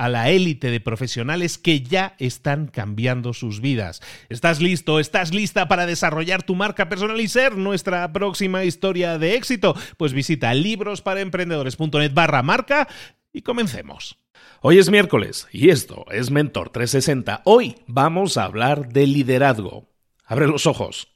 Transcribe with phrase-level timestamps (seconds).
[0.00, 4.00] a la élite de profesionales que ya están cambiando sus vidas.
[4.30, 4.98] ¿Estás listo?
[4.98, 9.76] ¿Estás lista para desarrollar tu marca personal y ser nuestra próxima historia de éxito?
[9.98, 12.88] Pues visita librosparaemprendedores.net barra marca
[13.30, 14.16] y comencemos.
[14.62, 17.42] Hoy es miércoles y esto es Mentor 360.
[17.44, 19.90] Hoy vamos a hablar de liderazgo.
[20.24, 21.08] Abre los ojos.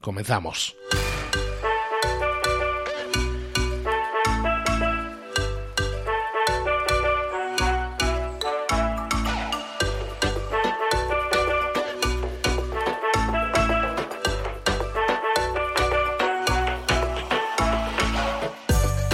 [0.00, 0.74] Comenzamos.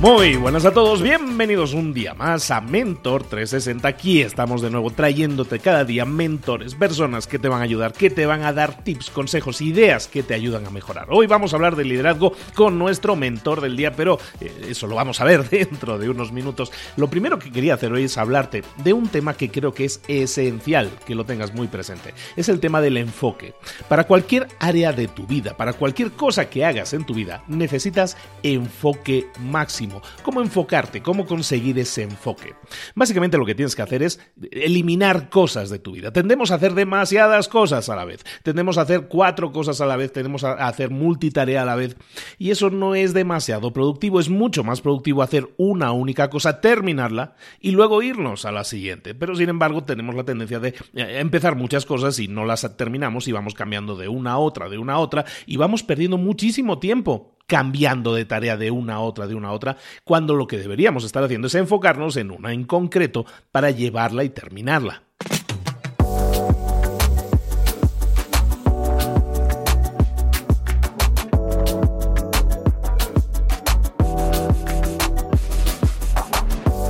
[0.00, 3.86] Muy buenas a todos, bienvenidos un día más a Mentor 360.
[3.86, 8.08] Aquí estamos de nuevo trayéndote cada día mentores, personas que te van a ayudar, que
[8.08, 11.08] te van a dar tips, consejos, ideas que te ayudan a mejorar.
[11.10, 14.94] Hoy vamos a hablar de liderazgo con nuestro mentor del día, pero eh, eso lo
[14.94, 16.72] vamos a ver dentro de unos minutos.
[16.96, 20.00] Lo primero que quería hacer hoy es hablarte de un tema que creo que es
[20.08, 22.14] esencial que lo tengas muy presente.
[22.36, 23.52] Es el tema del enfoque.
[23.86, 28.16] Para cualquier área de tu vida, para cualquier cosa que hagas en tu vida, necesitas
[28.42, 29.89] enfoque máximo
[30.22, 32.54] cómo enfocarte, cómo conseguir ese enfoque.
[32.94, 34.20] Básicamente lo que tienes que hacer es
[34.50, 36.12] eliminar cosas de tu vida.
[36.12, 38.24] Tendemos a hacer demasiadas cosas a la vez.
[38.42, 41.96] Tendemos a hacer cuatro cosas a la vez, tenemos a hacer multitarea a la vez
[42.38, 44.20] y eso no es demasiado productivo.
[44.20, 49.14] Es mucho más productivo hacer una única cosa, terminarla y luego irnos a la siguiente.
[49.14, 53.28] Pero sin embargo tenemos la tendencia de eh, empezar muchas cosas y no las terminamos
[53.28, 56.78] y vamos cambiando de una a otra, de una a otra y vamos perdiendo muchísimo
[56.78, 60.56] tiempo cambiando de tarea de una a otra, de una a otra, cuando lo que
[60.56, 65.02] deberíamos estar haciendo es enfocarnos en una en concreto para llevarla y terminarla.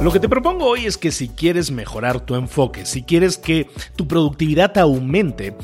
[0.00, 3.68] Lo que te propongo hoy es que si quieres mejorar tu enfoque, si quieres que
[3.96, 5.54] tu productividad aumente,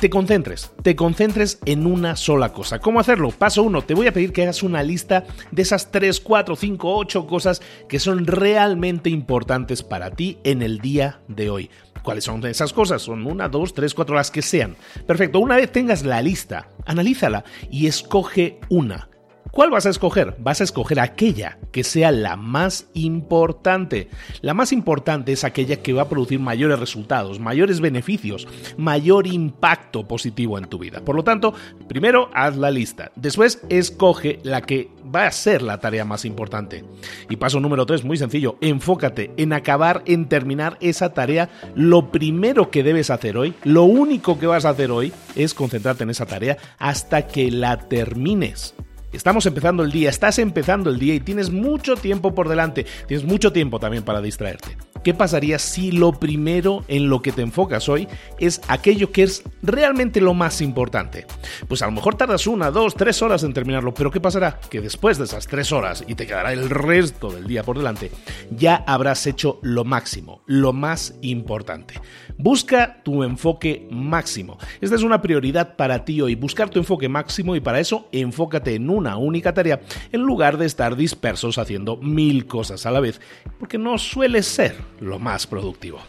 [0.00, 2.80] te, concentres, te concentres en una sola cosa.
[2.80, 3.30] ¿Cómo hacerlo?
[3.30, 6.96] Paso uno, te voy a pedir que hagas una lista de esas 3, 4, 5,
[6.96, 11.70] 8 cosas que son realmente importantes para ti en el día de hoy.
[12.02, 13.02] ¿Cuáles son esas cosas?
[13.02, 14.76] Son una, dos, tres, cuatro, las que sean.
[15.06, 19.08] Perfecto, una vez tengas la lista, analízala y escoge una
[19.56, 20.36] ¿Cuál vas a escoger?
[20.38, 24.10] Vas a escoger aquella que sea la más importante.
[24.42, 30.06] La más importante es aquella que va a producir mayores resultados, mayores beneficios, mayor impacto
[30.06, 31.02] positivo en tu vida.
[31.02, 31.54] Por lo tanto,
[31.88, 33.12] primero haz la lista.
[33.16, 36.84] Después escoge la que va a ser la tarea más importante.
[37.30, 41.48] Y paso número 3, muy sencillo, enfócate en acabar, en terminar esa tarea.
[41.74, 46.04] Lo primero que debes hacer hoy, lo único que vas a hacer hoy es concentrarte
[46.04, 48.74] en esa tarea hasta que la termines.
[49.16, 53.26] Estamos empezando el día, estás empezando el día y tienes mucho tiempo por delante, tienes
[53.26, 54.76] mucho tiempo también para distraerte.
[55.02, 58.08] ¿Qué pasaría si lo primero en lo que te enfocas hoy
[58.38, 61.26] es aquello que es realmente lo más importante?
[61.68, 64.58] Pues a lo mejor tardas una, dos, tres horas en terminarlo, pero ¿qué pasará?
[64.70, 68.10] Que después de esas tres horas y te quedará el resto del día por delante,
[68.50, 71.94] ya habrás hecho lo máximo, lo más importante.
[72.38, 74.58] Busca tu enfoque máximo.
[74.80, 78.74] Esta es una prioridad para ti hoy, buscar tu enfoque máximo y para eso enfócate
[78.74, 79.80] en una única tarea
[80.12, 83.20] en lugar de estar dispersos haciendo mil cosas a la vez,
[83.58, 86.00] porque no suele ser lo más productivo.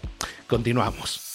[0.48, 1.28] Continuamos.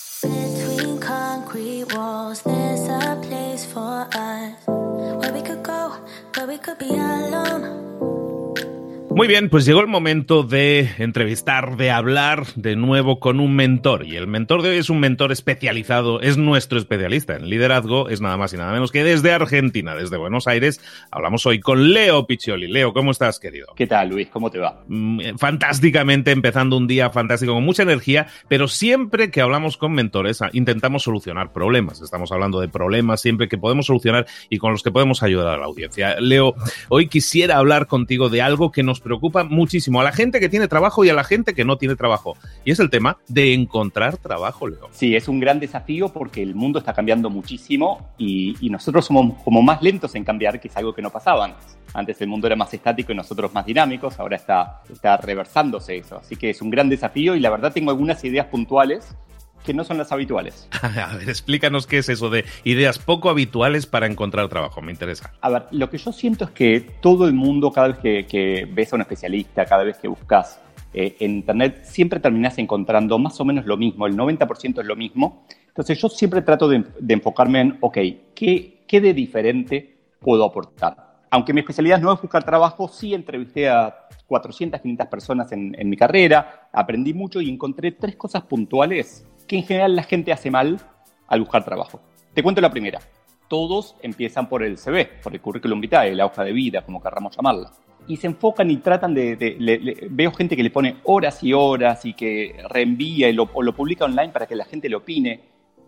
[9.14, 14.06] Muy bien, pues llegó el momento de entrevistar, de hablar de nuevo con un mentor.
[14.06, 18.22] Y el mentor de hoy es un mentor especializado, es nuestro especialista en liderazgo, es
[18.22, 20.80] nada más y nada menos que desde Argentina, desde Buenos Aires.
[21.10, 22.68] Hablamos hoy con Leo Piccioli.
[22.68, 23.66] Leo, ¿cómo estás, querido?
[23.76, 24.28] ¿Qué tal, Luis?
[24.28, 24.82] ¿Cómo te va?
[24.88, 29.92] Mm, eh, fantásticamente, empezando un día fantástico, con mucha energía, pero siempre que hablamos con
[29.92, 32.00] mentores ah, intentamos solucionar problemas.
[32.00, 35.58] Estamos hablando de problemas siempre que podemos solucionar y con los que podemos ayudar a
[35.58, 36.18] la audiencia.
[36.18, 36.54] Leo,
[36.88, 40.68] hoy quisiera hablar contigo de algo que nos preocupa muchísimo a la gente que tiene
[40.68, 42.36] trabajo y a la gente que no tiene trabajo.
[42.64, 44.88] Y es el tema de encontrar trabajo, Leo.
[44.92, 49.60] Sí, es un gran desafío porque el mundo está cambiando muchísimo y, nosotros somos como
[49.60, 51.76] más lentos en cambiar, que es algo que no pasaba antes.
[51.92, 56.16] Antes el mundo era más estático y nosotros más dinámicos, ahora está, está reversándose eso.
[56.16, 59.14] Así que es un gran desafío y la verdad tengo algunas ideas puntuales
[59.64, 60.68] que no son las habituales.
[60.82, 65.32] A ver, explícanos qué es eso de ideas poco habituales para encontrar trabajo, me interesa.
[65.40, 68.92] A ver, lo que yo siento es que todo el mundo, cada vez que, ves
[68.92, 70.60] a un especialista, cada vez que buscas
[70.92, 74.96] eh, en Internet, siempre terminas encontrando más o menos lo mismo, el 90% es lo
[74.96, 75.46] mismo.
[75.68, 77.98] Entonces yo siempre trato de, enfocarme en, ok,
[78.34, 81.12] ¿qué, ¿qué de diferente puedo aportar?
[81.30, 85.88] Aunque mi especialidad no es buscar trabajo, sí entrevisté a 400, 500 personas en, en
[85.88, 90.50] mi carrera, aprendí mucho y encontré tres cosas puntuales que en general la gente hace
[90.50, 90.80] mal
[91.26, 92.00] al buscar trabajo.
[92.32, 93.00] Te cuento la primera.
[93.48, 97.36] Todos empiezan por el CV, por el currículum vitae, la hoja de vida, como querramos
[97.36, 97.70] llamarla.
[98.08, 100.08] Y se enfocan y tratan de...
[100.10, 104.06] veo gente que le pone horas y horas y que reenvía y o lo publica
[104.06, 105.42] online para que la gente le opine.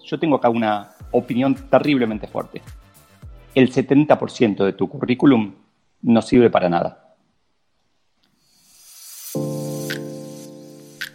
[0.04, 2.60] Yo tengo acá una opinión terriblemente fuerte.
[3.54, 5.54] El 70% de tu currículum
[6.02, 7.16] no sirve para nada.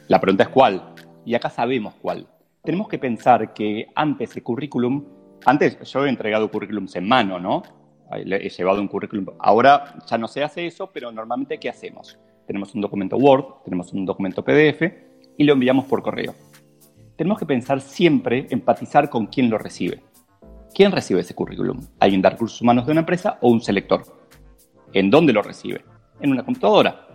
[0.07, 2.25] La pregunta es cuál y acá sabemos cuál.
[2.63, 5.05] Tenemos que pensar que antes el currículum,
[5.45, 7.63] antes yo he entregado currículums en mano, ¿no?
[8.11, 9.27] He llevado un currículum.
[9.39, 12.19] Ahora ya no se hace eso, pero normalmente ¿qué hacemos?
[12.45, 14.81] Tenemos un documento Word, tenemos un documento PDF
[15.37, 16.33] y lo enviamos por correo.
[17.15, 20.01] Tenemos que pensar siempre, empatizar con quién lo recibe.
[20.73, 21.79] ¿Quién recibe ese currículum?
[21.99, 24.03] ¿Alguien de recursos humanos de una empresa o un selector?
[24.91, 25.83] ¿En dónde lo recibe?
[26.19, 27.07] En una computadora.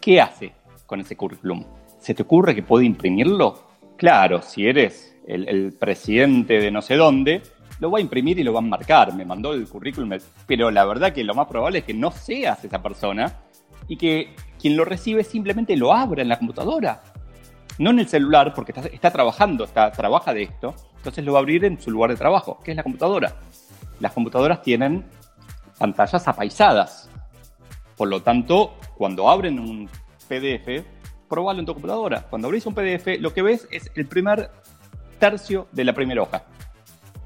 [0.00, 0.52] ¿Qué hace
[0.86, 1.64] con ese currículum?
[1.98, 3.67] ¿Se te ocurre que puede imprimirlo?
[3.98, 7.42] Claro, si eres el, presidente de no sé dónde,
[7.80, 9.12] lo va a imprimir y lo va a marcar.
[9.12, 12.64] Me mandó el currículum, pero la verdad que lo más probable es que no seas
[12.64, 13.40] esa persona
[13.88, 17.02] y que quien lo recibe simplemente lo abra en la computadora.
[17.80, 21.42] No en el celular, porque está, trabajando, está, trabaja de esto, entonces lo va a
[21.42, 23.34] abrir en su lugar de trabajo, que es la computadora.
[23.98, 25.04] Las computadoras tienen
[25.76, 27.10] pantallas apaisadas.
[27.96, 29.88] Por lo tanto, cuando abren un
[30.28, 30.84] PDF,
[31.28, 32.22] probalo en tu computadora.
[32.28, 34.50] Cuando abrís un PDF, lo que ves es el primer
[35.18, 36.44] tercio de la primera hoja.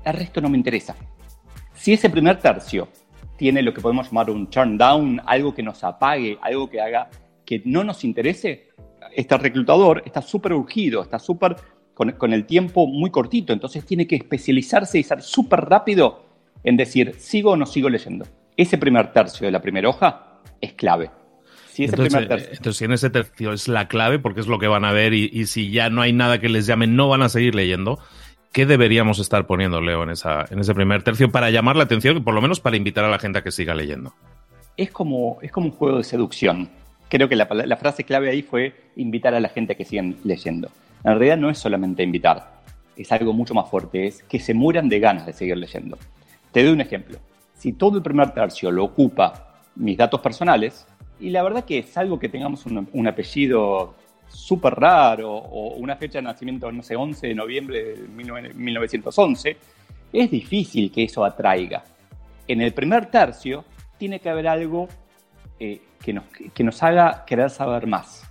[0.05, 0.97] El resto no me interesa.
[1.75, 2.89] Si ese primer tercio
[3.37, 7.11] tiene lo que podemos llamar un turn down, algo que nos apague, algo que haga
[7.45, 8.69] que no nos interese,
[9.15, 11.57] este reclutador está súper urgido, está súper
[11.95, 16.25] con, con, el tiempo muy cortito, entonces tiene que especializarse y ser súper rápido
[16.65, 18.27] en decir, sigo o no sigo leyendo.
[18.57, 21.11] Ese primer tercio de la primera hoja es clave.
[21.73, 24.93] Si entonces, si en ese tercio es la clave, porque es lo que van a
[24.93, 27.99] ver, y, si ya no hay nada que les llame, no van a seguir leyendo,
[28.53, 32.23] ¿qué deberíamos estar poniendo, Leo, en, esa, en ese primer tercio para llamar la atención,
[32.25, 34.13] por lo menos para invitar a la gente a que siga leyendo?
[34.77, 36.69] Es como, es como un juego de seducción.
[37.09, 40.17] Creo que la, la frase clave ahí fue invitar a la gente a que sigan
[40.25, 40.69] leyendo.
[41.05, 42.61] En realidad no es solamente invitar,
[42.99, 45.97] es algo mucho más fuerte, es que se mueran de ganas de seguir leyendo.
[46.53, 47.19] Te doy un ejemplo.
[47.55, 50.87] Si todo el primer tercio lo ocupa mis datos personales,
[51.21, 53.95] y la verdad que es algo que tengamos un, apellido
[54.29, 59.57] súper raro o una fecha de nacimiento, no sé, 11 de noviembre de 1911,
[60.13, 61.85] es difícil que eso atraiga.
[62.49, 63.65] En el primer tercio
[63.99, 64.89] tiene que haber algo
[65.61, 68.29] eh, que, nos, que nos haga querer saber más.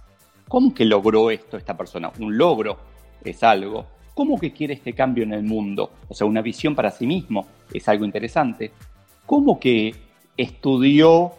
[0.48, 2.12] ¿Cómo que logró esto esta persona?
[2.20, 2.78] Un logro
[3.24, 3.86] es algo.
[4.14, 5.92] ¿Cómo que quiere este cambio en el mundo?
[6.10, 8.72] O sea, una visión para sí mismo es algo interesante.
[9.26, 9.96] ¿Cómo que
[10.36, 11.32] estudió,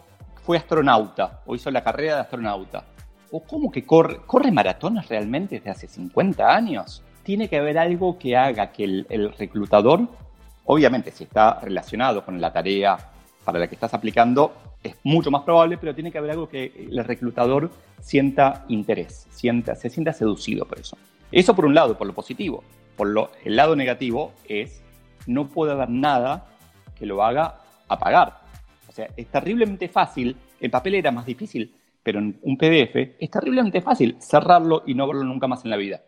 [0.43, 2.85] fue astronauta o hizo la carrera de astronauta?
[3.31, 7.03] ¿O cómo que corre, corre maratones realmente desde hace 50 años?
[7.23, 10.07] Tiene que haber algo que haga que el, el reclutador,
[10.65, 12.97] obviamente si está relacionado con la tarea
[13.43, 16.87] para la que estás aplicando, es mucho más probable, pero tiene que haber algo que
[16.89, 17.71] el reclutador
[18.01, 20.97] sienta interés, sienta, se sienta seducido por eso.
[21.31, 22.63] Eso por un lado, por lo positivo.
[22.95, 24.83] Por lo, el lado negativo es,
[25.25, 26.45] no puede haber nada
[26.95, 28.42] que lo haga apagar.
[28.93, 31.73] O sea, es terriblemente fácil, el papel era más difícil,
[32.03, 35.77] pero en un PDF es terriblemente fácil cerrarlo y no verlo nunca más en la
[35.77, 36.03] vida.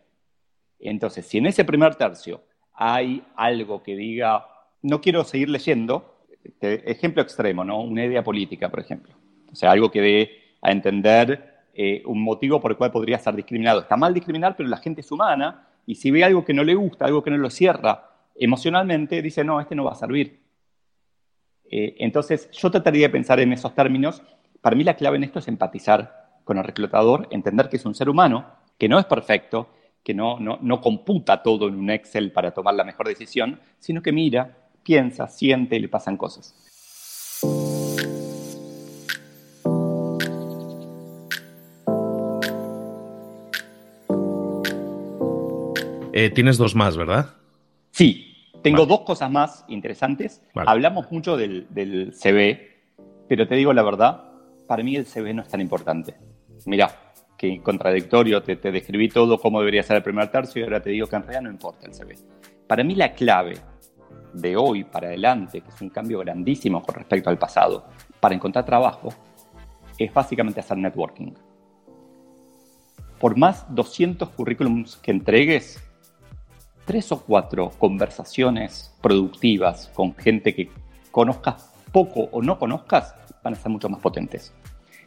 [0.78, 4.46] Entonces, si en ese primer tercio hay algo que diga,
[4.82, 6.26] no quiero seguir leyendo,
[6.60, 7.80] ejemplo extremo, ¿no?
[7.80, 9.16] Una idea política, por ejemplo.
[9.50, 10.30] O sea, algo que dé
[10.62, 13.80] a entender eh, un motivo por el cual podría ser discriminado.
[13.80, 16.76] Está mal discriminar, pero la gente es humana y si ve algo que no le
[16.76, 20.45] gusta, algo que no lo cierra emocionalmente, dice, no, este no va a servir.
[21.70, 24.22] Eh, entonces, yo trataría de pensar en esos términos.
[24.60, 27.94] Para mí la clave en esto es empatizar con el reclutador, entender que es un
[27.94, 28.46] ser humano,
[28.78, 29.68] que no es perfecto,
[30.02, 34.02] que no, no, no computa todo en un Excel para tomar la mejor decisión, sino
[34.02, 36.54] que mira, piensa, siente y le pasan cosas.
[46.18, 47.34] Eh, tienes dos más, ¿verdad?
[47.90, 48.25] Sí,
[48.70, 50.42] tengo dos cosas más interesantes.
[50.54, 52.82] Hablamos mucho del, CV,
[53.28, 54.24] pero te digo la verdad,
[54.66, 56.16] para mí el CV no es tan importante.
[56.64, 56.90] Mira,
[57.38, 60.90] que contradictorio, te, te, describí todo cómo debería ser el primer tercio y ahora te
[60.90, 62.16] digo que en realidad no importa el CV.
[62.66, 63.54] Para mí la clave
[64.32, 67.86] de hoy para adelante, que es un cambio grandísimo con respecto al pasado,
[68.18, 69.10] para encontrar trabajo,
[69.96, 71.32] es básicamente hacer networking.
[73.20, 75.85] Por más 200 currículums que entregues,
[76.86, 80.70] tres o cuatro conversaciones productivas con gente que
[81.10, 84.54] conozcas poco o no conozcas van a ser mucho más potentes.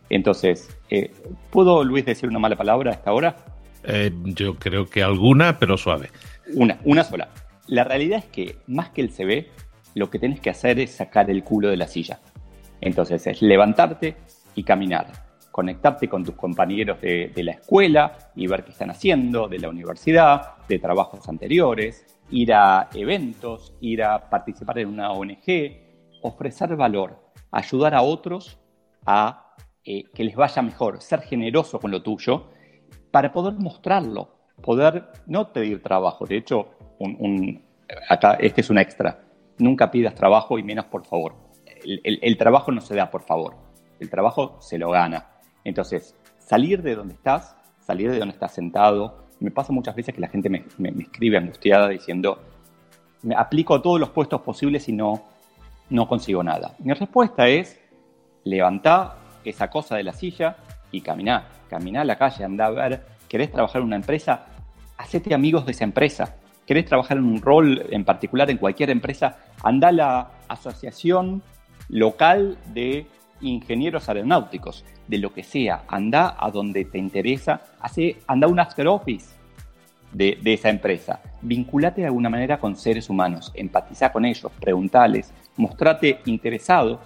[0.09, 1.11] Entonces, eh,
[1.49, 3.35] ¿puedo, Luis, decir una mala palabra a esta hora?
[3.83, 6.09] Eh, yo creo que alguna, pero suave.
[6.53, 7.29] Una, una sola.
[7.67, 9.49] La realidad es que más que el CV,
[9.95, 12.19] lo que tienes que hacer es sacar el culo de la silla.
[12.81, 14.15] Entonces es levantarte
[14.55, 15.28] y caminar
[15.59, 20.55] conectarte con tus compañeros de, la escuela y ver qué están haciendo, de la universidad,
[20.69, 27.19] de trabajos anteriores, ir a eventos, ir a participar en una ONG, ofrecer valor,
[27.51, 28.57] ayudar a otros
[29.05, 32.51] a eh, que les vaya mejor, ser generoso con lo tuyo
[33.11, 34.29] para poder mostrarlo,
[34.61, 36.25] poder no pedir trabajo.
[36.25, 36.69] De hecho,
[38.07, 39.25] acá este es un extra.
[39.57, 41.35] Nunca pidas trabajo y menos por favor.
[41.83, 43.57] el trabajo no se da por favor.
[43.99, 45.38] El trabajo se lo gana.
[45.63, 49.25] Entonces, salir de donde estás, salir de donde estás sentado.
[49.39, 50.65] Me pasa muchas veces que la gente me,
[50.99, 52.39] escribe angustiada diciendo,
[53.21, 55.23] me aplico a todos los puestos posibles y no,
[55.89, 56.75] no consigo nada.
[56.79, 57.79] Mi respuesta es,
[58.43, 60.57] levantá esa cosa de la silla
[60.91, 61.47] y caminá.
[61.69, 64.45] Caminá a la calle, anda a ver, ¿querés trabajar en una empresa?
[64.97, 66.35] Hacete amigos de esa empresa.
[66.65, 69.37] ¿Querés trabajar en un rol en particular en cualquier empresa?
[69.63, 71.41] Anda a la asociación
[71.87, 73.07] local de
[73.41, 78.87] ingenieros aeronáuticos, de lo que sea, anda a donde te interesa, hace, anda un after
[78.87, 79.35] office
[80.11, 86.19] de, esa empresa, vinculate de alguna manera con seres humanos, empatiza con ellos, preguntales, mostrate
[86.25, 86.99] interesado.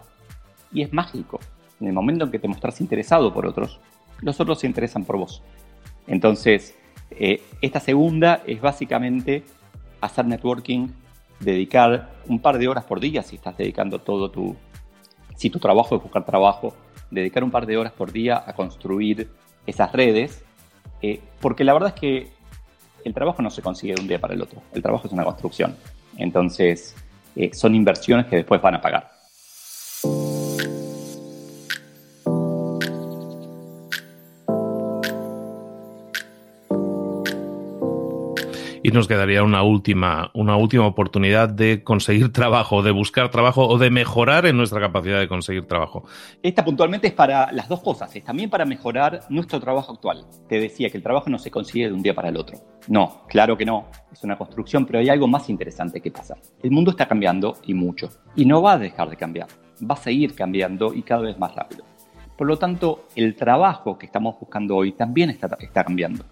[0.74, 1.40] Y es mágico.
[1.80, 3.80] En el momento en que te mostras interesado por otros,
[4.20, 5.42] los otros se interesan por vos.
[6.06, 6.76] Entonces,
[7.12, 9.44] eh, esta segunda es básicamente
[10.02, 10.90] hacer networking,
[11.40, 14.58] dedicar un par de horas por día si estás dedicando todo tu,
[15.36, 16.74] si tu trabajo es buscar trabajo,
[17.14, 19.30] dedicar un par de horas por día a construir
[19.66, 20.44] esas redes,
[21.02, 22.32] eh, porque la verdad es que
[23.06, 25.24] el trabajo no se consigue de un día para el otro, el trabajo es una
[25.24, 25.76] construcción,
[26.18, 26.96] entonces
[27.36, 29.13] eh, son inversiones que después van a pagar.
[38.94, 43.90] Nos quedaría una última, una última oportunidad de conseguir trabajo, de buscar trabajo o de
[43.90, 46.06] mejorar en nuestra capacidad de conseguir trabajo.
[46.42, 50.26] Esta puntualmente es para las dos cosas, es también para mejorar nuestro trabajo actual.
[50.48, 52.60] Te decía que el trabajo no se consigue de un día para el otro.
[52.88, 56.38] No, claro que no, es una construcción, pero hay algo más interesante que pasa.
[56.62, 59.48] El mundo está cambiando y mucho, y no va a dejar de cambiar,
[59.82, 61.84] va a seguir cambiando y cada vez más rápido.
[62.38, 66.24] Por lo tanto, el trabajo que estamos buscando hoy también está, está cambiando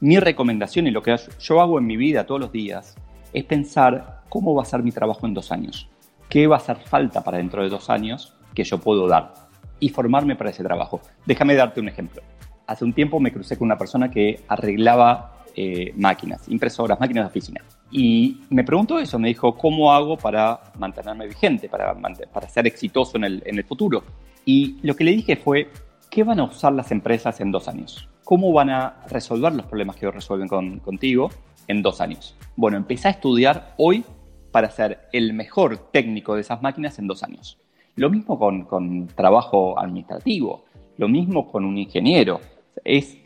[0.00, 2.96] mi recomendación y lo que yo hago en mi vida todos los días
[3.32, 5.88] es pensar cómo va a ser mi trabajo en dos años,
[6.28, 9.34] qué va a hacer falta para dentro de dos años que yo puedo dar
[9.80, 11.00] y formarme para ese trabajo.
[11.24, 12.22] Déjame darte un ejemplo.
[12.66, 17.28] Hace un tiempo me crucé con una persona que arreglaba eh, máquinas, impresoras, máquinas de
[17.28, 17.62] oficina.
[17.90, 21.94] Y me preguntó eso, me dijo, ¿cómo hago para mantenerme vigente, para,
[22.32, 24.02] para ser exitoso en el, en el futuro?
[24.44, 25.70] Y lo que le dije fue,
[26.10, 28.08] ¿qué van a usar las empresas en dos años?
[28.26, 31.30] ¿Cómo van a resolver los problemas que resuelven contigo
[31.68, 32.34] en dos años?
[32.56, 34.04] Bueno, empecé a estudiar hoy
[34.50, 37.56] para ser el mejor técnico de esas máquinas en dos años.
[37.94, 40.64] Lo mismo con, trabajo administrativo,
[40.96, 42.40] lo mismo con un ingeniero.
[42.82, 43.16] Es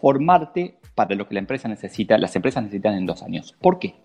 [0.00, 3.52] formarte para lo que la empresa necesita, las empresas necesitan en dos años.
[3.60, 3.96] ¿Por qué?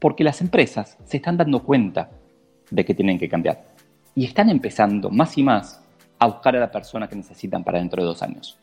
[0.00, 2.10] Porque las empresas se están dando cuenta
[2.68, 3.64] de que tienen que cambiar
[4.16, 5.84] y están empezando más y más
[6.18, 8.58] a buscar a la persona que necesitan para dentro de dos años.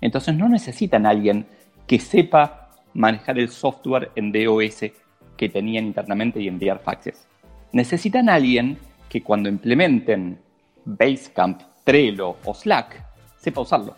[0.00, 1.46] Entonces no necesitan a alguien
[1.86, 4.84] que sepa manejar el software en DOS
[5.36, 7.26] que tenían internamente y enviar faxes.
[7.72, 8.78] Necesitan a alguien
[9.08, 10.38] que cuando implementen
[10.84, 13.04] Basecamp, Trello o Slack,
[13.36, 13.96] sepa usarlo.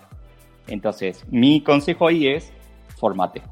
[0.69, 2.53] Entonces, mi consejo ahí es
[2.97, 3.43] formate.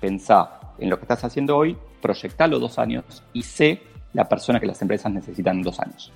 [0.00, 4.66] Pensá en lo que estás haciendo hoy, proyectalo dos años y sé la persona que
[4.66, 6.12] las empresas necesitan en dos años.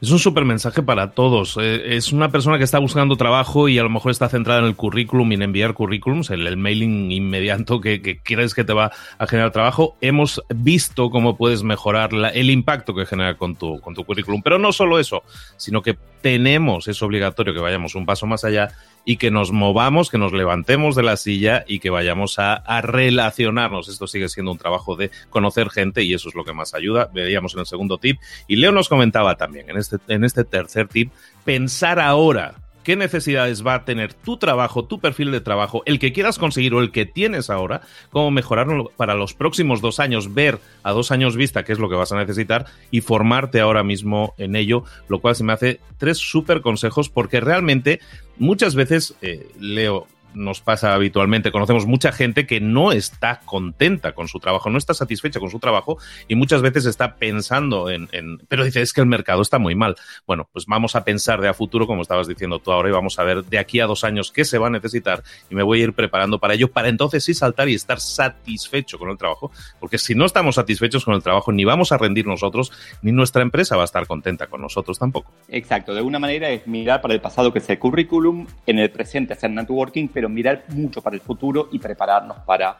[0.00, 1.56] Es un súper mensaje para todos.
[1.58, 4.66] Eh, es una persona que está buscando trabajo y a lo mejor está centrada en
[4.66, 8.92] el currículum y en enviar currículums, el, mailing inmediato que, que, crees que te va
[9.18, 9.96] a generar trabajo.
[10.00, 14.42] Hemos visto cómo puedes mejorar el impacto que genera con tu, con tu currículum.
[14.42, 15.22] Pero no solo eso,
[15.56, 18.70] sino que tenemos, es obligatorio que vayamos un paso más allá
[19.04, 23.88] y que nos movamos, que nos levantemos de la silla y que vayamos a, relacionarnos.
[23.88, 27.10] Esto sigue siendo un trabajo de conocer gente y eso es lo que más ayuda.
[27.12, 28.18] Veíamos en el segundo tip.
[28.48, 31.12] Y Leo nos comentaba también en este, en este tercer tip,
[31.44, 36.12] pensar ahora qué necesidades va a tener tu trabajo, tu perfil de trabajo, el que
[36.12, 40.60] quieras conseguir o el que tienes ahora, cómo mejorarlo para los próximos dos años, ver
[40.82, 44.34] a dos años vista qué es lo que vas a necesitar y formarte ahora mismo
[44.38, 48.00] en ello, lo cual se me hace tres súper consejos porque realmente
[48.38, 51.52] muchas veces, eh, Leo, nos pasa habitualmente.
[51.52, 55.58] Conocemos mucha gente que no está contenta con su trabajo, no está satisfecha con su
[55.58, 58.08] trabajo y muchas veces está pensando en,
[58.48, 59.96] pero dice, es que el mercado está muy mal.
[60.26, 63.18] Bueno, pues vamos a pensar de a futuro, como estabas diciendo tú ahora, y vamos
[63.18, 65.80] a ver de aquí a dos años qué se va a necesitar y me voy
[65.80, 69.50] a ir preparando para ello, para entonces sí saltar y estar satisfecho con el trabajo,
[69.80, 73.42] porque si no estamos satisfechos con el trabajo, ni vamos a rendir nosotros, ni nuestra
[73.42, 75.32] empresa va a estar contenta con nosotros tampoco.
[75.48, 78.90] Exacto, de alguna manera es mirar para el pasado que es el currículum, en el
[78.90, 82.78] presente hacer networking, pero mirar mucho para el futuro y prepararnos para,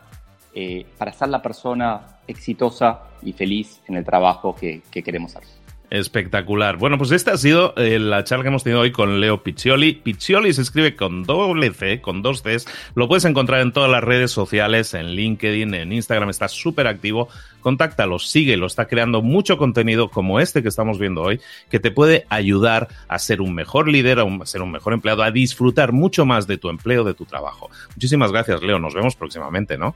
[0.54, 5.63] eh, para ser la persona exitosa y feliz en el trabajo que, queremos hacer.
[5.94, 6.76] Espectacular.
[6.76, 9.92] Bueno, pues esta ha sido eh, la charla que hemos tenido hoy con Leo Piccioli.
[9.92, 12.66] Piccioli se escribe con doble C, con dos Cs.
[12.96, 17.28] Lo puedes encontrar en todas las redes sociales, en LinkedIn, en Instagram, está súper activo.
[17.60, 22.26] Contáctalo, síguelo, está creando mucho contenido como este que estamos viendo hoy, que te puede
[22.28, 26.48] ayudar a ser un mejor líder, a, ser un mejor empleado, a disfrutar mucho más
[26.48, 27.70] de tu empleo, de tu trabajo.
[27.94, 28.80] Muchísimas gracias, Leo.
[28.80, 29.94] Nos vemos próximamente, ¿no?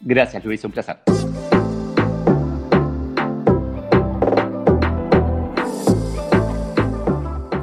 [0.00, 0.96] Gracias, Luis, un placer.